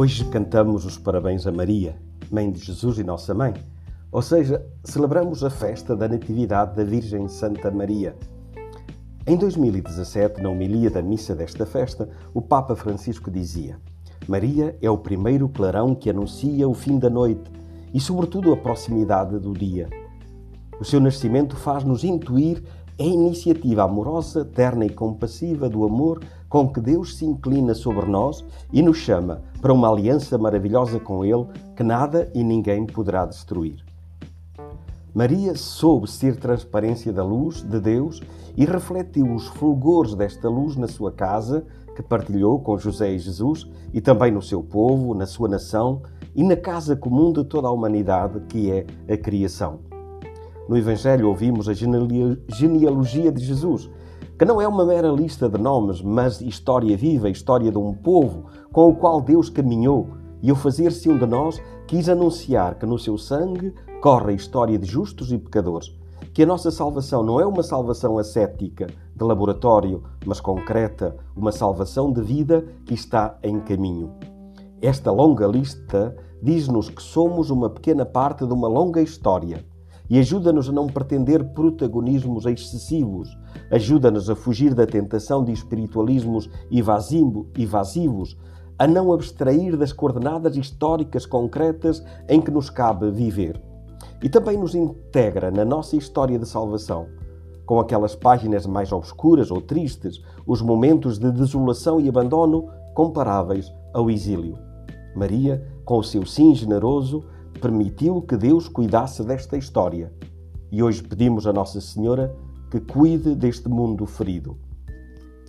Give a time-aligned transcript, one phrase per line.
[0.00, 1.96] Hoje cantamos os parabéns a Maria,
[2.30, 3.52] Mãe de Jesus e Nossa Mãe,
[4.12, 8.14] ou seja, celebramos a festa da Natividade da Virgem Santa Maria.
[9.26, 13.76] Em 2017, na homilia da missa desta festa, o Papa Francisco dizia:
[14.28, 17.50] Maria é o primeiro clarão que anuncia o fim da noite
[17.92, 19.88] e, sobretudo, a proximidade do dia.
[20.80, 22.62] O seu nascimento faz-nos intuir
[22.98, 28.44] a iniciativa amorosa, terna e compassiva do amor com que Deus se inclina sobre nós
[28.72, 33.84] e nos chama para uma aliança maravilhosa com Ele que nada e ninguém poderá destruir.
[35.14, 38.20] Maria soube ser transparência da luz de Deus
[38.56, 43.68] e refletiu os fulgores desta luz na sua casa, que partilhou com José e Jesus,
[43.92, 46.02] e também no seu povo, na sua nação
[46.34, 49.87] e na casa comum de toda a humanidade, que é a criação.
[50.68, 53.90] No Evangelho ouvimos a genealogia de Jesus,
[54.38, 58.44] que não é uma mera lista de nomes, mas história viva, história de um povo
[58.70, 60.08] com o qual Deus caminhou
[60.42, 63.72] e, ao fazer-se um de nós, quis anunciar que no seu sangue
[64.02, 65.90] corre a história de justos e pecadores,
[66.34, 72.12] que a nossa salvação não é uma salvação ascética, de laboratório, mas concreta, uma salvação
[72.12, 74.12] de vida que está em caminho.
[74.82, 79.64] Esta longa lista diz-nos que somos uma pequena parte de uma longa história
[80.08, 83.36] e ajuda-nos a não pretender protagonismos excessivos,
[83.70, 88.36] ajuda-nos a fugir da tentação de espiritualismos evasivos,
[88.78, 93.60] a não abstrair das coordenadas históricas concretas em que nos cabe viver.
[94.22, 97.06] E também nos integra na nossa história de salvação,
[97.66, 104.10] com aquelas páginas mais obscuras ou tristes, os momentos de desolação e abandono comparáveis ao
[104.10, 104.56] exílio.
[105.14, 107.24] Maria, com o seu sim generoso,
[107.58, 110.12] permitiu que Deus cuidasse desta história.
[110.70, 112.34] E hoje pedimos a Nossa Senhora
[112.70, 114.56] que cuide deste mundo ferido.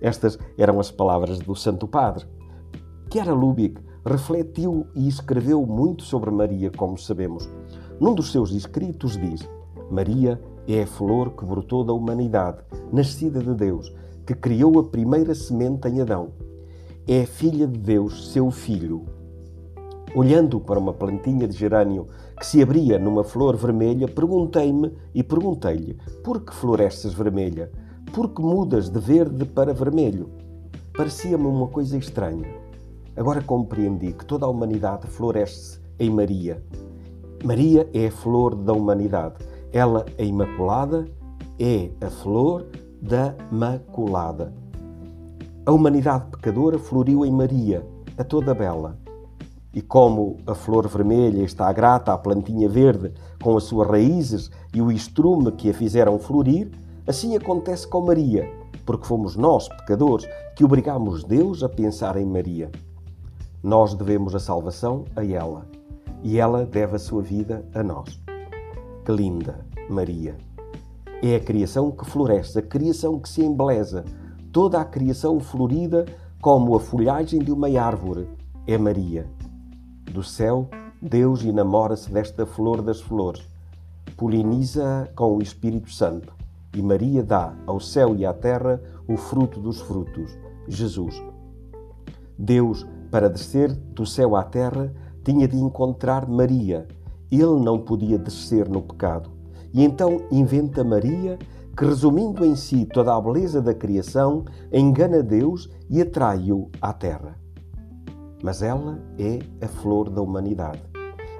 [0.00, 2.24] Estas eram as palavras do Santo Padre.
[3.12, 7.48] Chiara Lubick refletiu e escreveu muito sobre Maria, como sabemos.
[8.00, 9.48] Num dos seus escritos diz:
[9.90, 12.58] Maria é a flor que brotou da humanidade,
[12.92, 13.92] nascida de Deus,
[14.26, 16.30] que criou a primeira semente em Adão.
[17.06, 19.04] É a filha de Deus, seu filho,
[20.14, 25.96] Olhando para uma plantinha de gerânio que se abria numa flor vermelha, perguntei-me e perguntei-lhe:
[26.24, 27.70] por que floresces vermelha?
[28.12, 30.28] Por que mudas de verde para vermelho?
[30.96, 32.48] Parecia-me uma coisa estranha.
[33.16, 36.60] Agora compreendi que toda a humanidade floresce em Maria.
[37.44, 39.36] Maria é a flor da humanidade.
[39.72, 41.06] Ela é imaculada,
[41.58, 42.66] é a flor
[43.00, 44.52] da maculada.
[45.64, 47.86] A humanidade pecadora floriu em Maria,
[48.18, 48.98] a toda bela.
[49.72, 54.82] E como a flor vermelha está grata à plantinha verde com as suas raízes e
[54.82, 56.72] o estrume que a fizeram florir,
[57.06, 58.50] assim acontece com Maria,
[58.84, 62.70] porque fomos nós, pecadores, que obrigamos Deus a pensar em Maria.
[63.62, 65.64] Nós devemos a salvação a ela
[66.22, 68.20] e ela deve a sua vida a nós.
[69.04, 70.36] Que linda, Maria!
[71.22, 74.04] É a criação que floresce, a criação que se embeleza,
[74.50, 76.06] toda a criação florida
[76.40, 78.26] como a folhagem de uma árvore
[78.66, 79.26] é Maria
[80.10, 80.68] do céu,
[81.00, 83.42] Deus enamora-se desta flor das flores,
[84.16, 86.32] poliniza-a com o Espírito Santo,
[86.76, 90.36] e Maria dá ao céu e à terra o fruto dos frutos,
[90.68, 91.22] Jesus.
[92.38, 94.92] Deus, para descer do céu à terra,
[95.24, 96.86] tinha de encontrar Maria.
[97.30, 99.30] Ele não podia descer no pecado.
[99.72, 101.38] E então inventa Maria,
[101.76, 107.40] que, resumindo em si toda a beleza da criação, engana Deus e atrai-o à terra
[108.42, 110.82] mas ela é a flor da humanidade.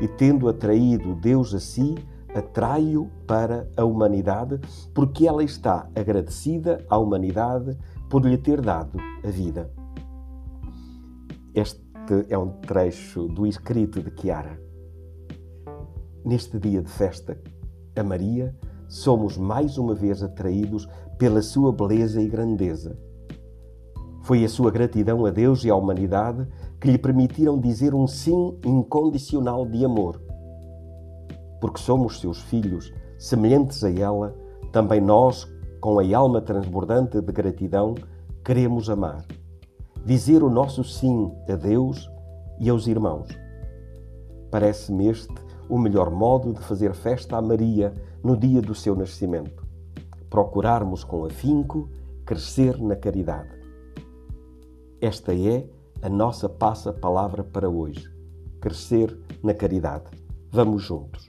[0.00, 1.94] E tendo atraído Deus a si,
[2.34, 4.60] atrai-o para a humanidade,
[4.94, 7.76] porque ela está agradecida à humanidade
[8.10, 9.70] por lhe ter dado a vida.
[11.54, 11.80] Este
[12.28, 14.60] é um trecho do escrito de Chiara.
[16.24, 17.40] Neste dia de festa
[17.96, 18.54] a Maria,
[18.88, 20.86] somos mais uma vez atraídos
[21.18, 22.98] pela sua beleza e grandeza.
[24.22, 26.46] Foi a sua gratidão a Deus e à humanidade
[26.86, 30.22] que lhe permitiram dizer um sim incondicional de amor.
[31.60, 34.36] Porque somos seus filhos, semelhantes a ela,
[34.70, 37.96] também nós, com a alma transbordante de gratidão,
[38.44, 39.26] queremos amar.
[40.04, 42.08] Dizer o nosso sim a Deus
[42.60, 43.36] e aos irmãos.
[44.48, 45.34] Parece-me este
[45.68, 47.92] o melhor modo de fazer festa a Maria
[48.22, 49.66] no dia do seu nascimento.
[50.30, 51.90] Procurarmos com afinco
[52.24, 53.50] crescer na caridade.
[55.00, 55.68] Esta é
[56.02, 58.08] a nossa passa palavra para hoje.
[58.60, 60.04] Crescer na caridade.
[60.50, 61.28] Vamos juntos.